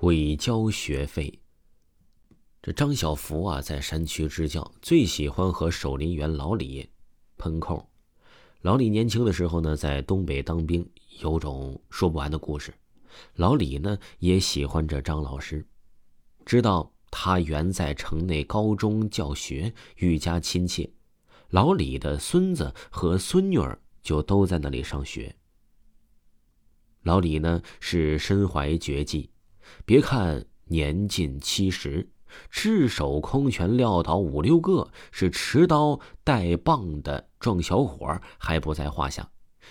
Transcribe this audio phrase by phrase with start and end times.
[0.00, 1.40] 鬼交学费。
[2.62, 6.88] 这张小福啊，在山区支教，最喜欢和守林员老李
[7.36, 7.84] 喷扣。
[8.60, 10.88] 老李年轻的时候呢，在东北当兵，
[11.18, 12.72] 有种说不完的故事。
[13.34, 15.66] 老李呢，也喜欢着张老师，
[16.46, 20.88] 知道他原在城内高中教学，愈加亲切。
[21.50, 25.34] 老李的孙子和孙女儿就都在那里上学。
[27.02, 29.28] 老李呢，是身怀绝技。
[29.84, 32.08] 别看年近七十，
[32.50, 39.30] 赤手空拳撂倒五六个是持刀带棒的壮小伙还不在话下。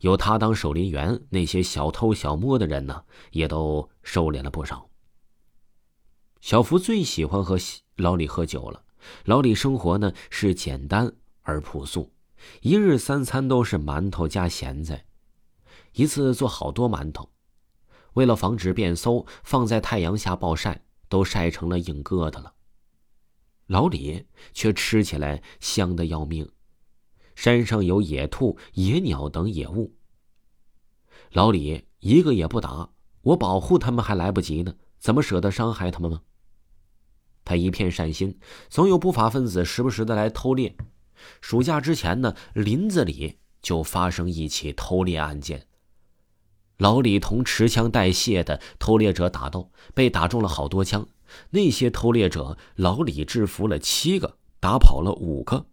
[0.00, 4.88] 有他当守林员，那些小偷小摸的人呢，也都收敛了不少。
[6.40, 7.58] 小福最喜欢和
[7.96, 8.82] 老李喝酒了。
[9.24, 11.12] 老李生活呢是简单
[11.42, 12.12] 而朴素，
[12.60, 15.04] 一日三餐都是馒头加咸菜，
[15.94, 17.30] 一次做好多馒头。
[18.18, 22.52] 为了防止变馊，放在太阳下暴晒，都晒成了硬疙瘩了。
[23.68, 26.50] 老李却吃起来香的要命。
[27.36, 29.94] 山上有野兔、野鸟等野物，
[31.30, 32.90] 老李一个也不打，
[33.22, 36.22] 我保护他们还来不及呢，怎么舍得伤害他们吗？
[37.44, 38.36] 他一片善心，
[38.68, 40.76] 总有不法分子时不时的来偷猎。
[41.40, 45.68] 暑假之前呢，林子里就发生一起偷猎案件。
[46.78, 51.06] 老李同持枪带械的偷猎者打斗，被打中了好多枪。
[51.50, 55.66] 那些偷猎者，老李制服了七个，打跑了五个。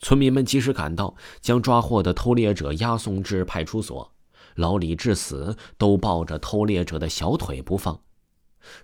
[0.00, 4.12] 村民们及时赶到，将抓获的偷猎者押送至派出所。
[4.56, 8.02] 老李至死都抱着偷猎者的小腿不放。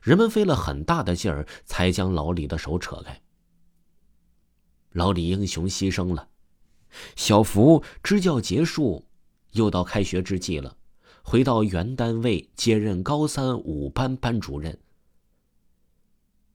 [0.00, 3.20] 人们费了很大的劲儿，才将老李的手扯开。
[4.92, 6.28] 老李英雄牺牲了。
[7.16, 9.04] 小福支教结束，
[9.52, 10.76] 又到开学之际了。
[11.28, 14.78] 回到原单位接任高三五班班主任。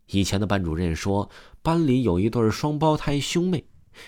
[0.05, 1.29] 以前的班主任说，
[1.61, 3.65] 班里有一对双胞胎兄妹，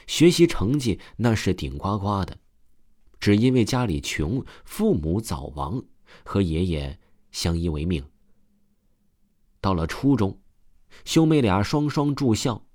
[0.08, 2.38] 学习成绩那是顶呱呱的，
[3.20, 5.84] 只因为家里穷，父母早亡，
[6.24, 6.98] 和爷爷
[7.34, 8.02] 相依为命。
[9.60, 10.40] 到了初中，
[11.04, 12.66] 兄妹俩双双住校，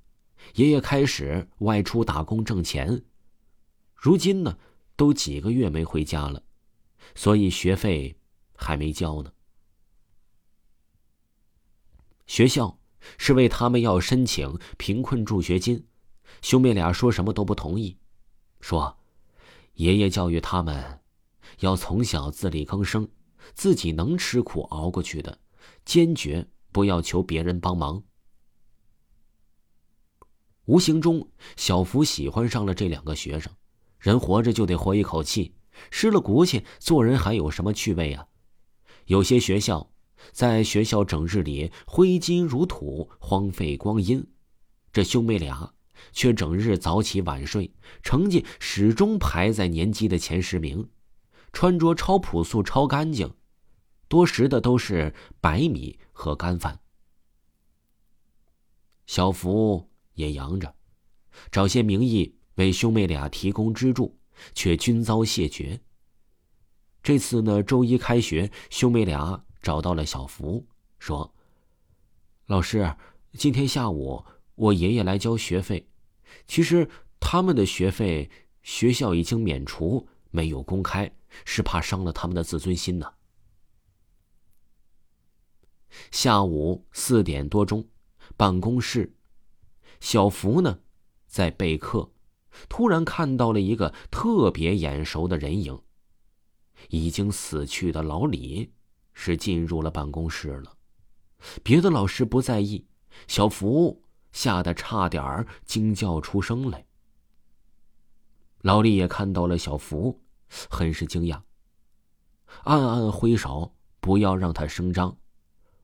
[0.56, 3.02] 爷爷开始外出打工挣钱，
[3.94, 4.58] 如今呢，
[4.94, 6.42] 都几个月没回家了。
[7.14, 8.16] 所以学费
[8.54, 9.32] 还没交呢。
[12.26, 12.78] 学校
[13.16, 15.86] 是为他们要申请贫困助学金，
[16.42, 17.96] 兄妹俩说什么都不同意，
[18.60, 18.98] 说
[19.74, 21.00] 爷爷教育他们
[21.60, 23.08] 要从小自力更生，
[23.54, 25.38] 自己能吃苦熬过去的，
[25.84, 28.02] 坚决不要求别人帮忙。
[30.66, 33.50] 无形中，小福喜欢上了这两个学生，
[33.98, 35.54] 人活着就得活一口气。
[35.90, 38.26] 失了骨气，做人还有什么趣味啊？
[39.06, 39.90] 有些学校，
[40.32, 44.20] 在学校整日里挥金如土，荒废光阴；
[44.92, 45.72] 这兄妹俩
[46.12, 47.72] 却整日早起晚睡，
[48.02, 50.88] 成绩始终排在年级的前十名，
[51.52, 53.32] 穿着超朴素、超干净，
[54.08, 56.78] 多食的都是白米和干饭。
[59.06, 60.74] 小福也扬着，
[61.50, 64.17] 找些名义为兄妹俩提供资助。
[64.54, 65.80] 却均遭谢绝。
[67.02, 70.66] 这次呢，周一开学，兄妹俩找到了小福，
[70.98, 71.32] 说
[72.46, 72.94] ：“老师，
[73.32, 75.88] 今天下午我爷爷来交学费，
[76.46, 76.88] 其实
[77.20, 78.30] 他们的学费
[78.62, 81.10] 学校已经免除，没有公开，
[81.44, 83.12] 是怕伤了他们的自尊心呢。”
[86.10, 87.88] 下午四点多钟，
[88.36, 89.14] 办公室，
[90.00, 90.80] 小福呢，
[91.26, 92.10] 在备课。
[92.68, 95.78] 突然看到了一个特别眼熟的人影。
[96.90, 98.72] 已经死去的老李
[99.12, 100.76] 是进入了办公室了。
[101.62, 102.86] 别的老师不在意，
[103.26, 104.02] 小福
[104.32, 106.86] 吓得差点惊叫出声来。
[108.62, 110.20] 老李也看到了小福，
[110.70, 111.40] 很是惊讶，
[112.64, 115.16] 暗暗挥手不要让他声张，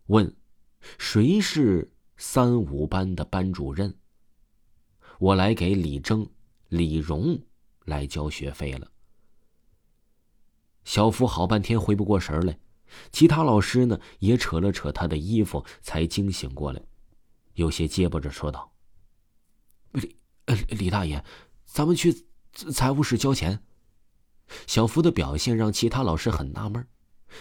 [0.06, 0.36] 问
[0.98, 3.97] ：“谁是三五班的班主任？”
[5.18, 6.28] 我来给李征。
[6.74, 7.41] 李荣
[7.84, 8.91] 来交学费了。
[10.82, 12.59] 小福好半天回不过神来，
[13.12, 16.82] 其他老师呢也扯了扯他的衣服，才惊醒过来，
[17.53, 18.72] 有些结巴着说道
[19.92, 20.16] ：“李，
[20.71, 21.24] 李大爷，
[21.65, 22.26] 咱们去
[22.72, 23.62] 财务室交钱。”
[24.66, 26.84] 小福的表现让其他老师很纳闷，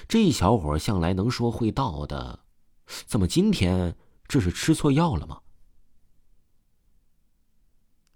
[0.07, 2.45] 这小伙向来能说会道的，
[2.85, 3.97] 怎么今天
[4.27, 5.41] 这是吃错药了吗？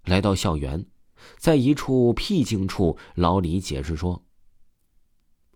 [0.04, 0.86] 来到校园。
[1.36, 4.24] 在一处僻静处，老李解释说：“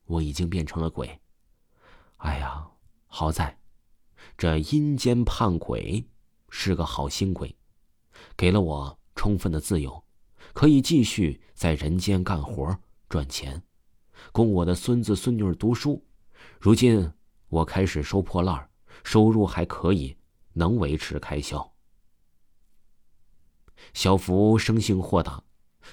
[0.06, 1.20] 我已经变成了鬼。
[2.17, 2.70] 哎呀，
[3.06, 3.59] 好在
[4.38, 6.09] 这阴间判鬼
[6.49, 7.56] 是个好心鬼，
[8.37, 10.05] 给了我充分的自由，
[10.53, 13.62] 可以继续在人间干活赚钱，
[14.32, 16.05] 供我的孙子孙女读书。
[16.58, 17.12] 如今
[17.49, 18.70] 我开始收破烂，
[19.05, 20.17] 收入还可以，
[20.53, 21.73] 能维持开销。
[23.94, 25.43] 小福生性豁达，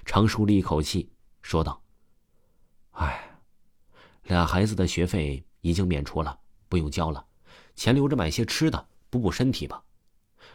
[0.06, 1.10] 长舒了一口气，
[1.42, 1.82] 说道
[2.92, 3.40] ：“哎，
[4.24, 7.26] 俩孩子的学费已经免除了，不用交了，
[7.76, 9.84] 钱留着买些吃的，补补身体吧。”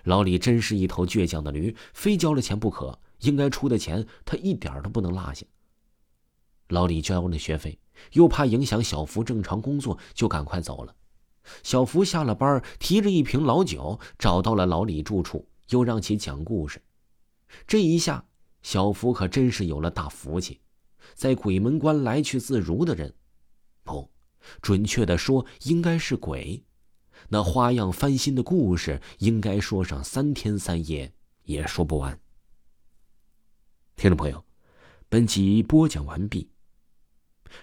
[0.05, 5.47] 老李真是一头倔强的驴，非交了钱不可，应该出的钱他一点都不能落下。
[6.69, 7.79] 老李交了学费，
[8.13, 10.95] 又怕影响小福正常工作，就赶快走了。
[11.63, 16.83] 小福下了班，提着一瓶老酒找到了老李住处，又让其讲故事。
[17.67, 18.25] 这一下，
[18.65, 20.59] 小福可真是有了大福气，
[21.15, 23.15] 在鬼门关来去自如的人，
[23.85, 24.11] 不，
[24.63, 26.65] 准确的说，应该是鬼。
[27.29, 31.13] 那花样翻新的故事，应该说上三天三夜
[31.45, 32.19] 也说不完。
[33.97, 34.43] 听众朋友，
[35.11, 36.49] 本集播讲完毕。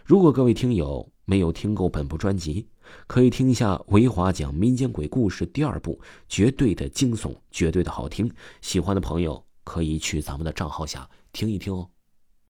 [0.06, 2.70] 如果各位听友没有听够本部专辑，
[3.08, 6.00] 可以听一下维华讲民间鬼故事第二部，
[6.30, 8.32] 绝对的惊悚，绝对的好听。
[8.62, 9.44] 喜欢的朋友。
[9.64, 11.91] 可以去咱们的账号下听一听哦。